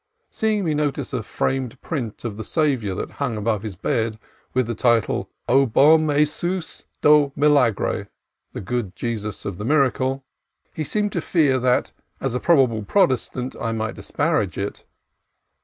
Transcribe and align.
Seeing 0.31 0.65
me 0.65 0.73
notice 0.73 1.13
a 1.13 1.21
framed 1.21 1.79
print 1.81 2.25
of 2.25 2.35
the 2.35 2.43
Saviour 2.43 2.95
that 2.95 3.11
hung 3.11 3.37
above 3.37 3.61
his 3.61 3.75
bed, 3.75 4.17
with 4.51 4.65
the 4.65 4.73
title, 4.73 5.29
u 5.47 5.67
Bom 5.67 6.09
Jesus 6.09 6.85
do 7.01 7.31
Milagre" 7.35 8.07
(the 8.51 8.61
Good 8.61 8.95
Jesus 8.95 9.45
of 9.45 9.59
the 9.59 9.63
Miracle) 9.63 10.25
he 10.73 10.83
seemed 10.83 11.11
to 11.11 11.21
fear 11.21 11.59
that, 11.59 11.91
as 12.19 12.33
a 12.33 12.39
probable 12.39 12.81
Protestant, 12.81 13.55
I 13.61 13.73
might 13.73 13.93
disparage 13.93 14.57
it. 14.57 14.85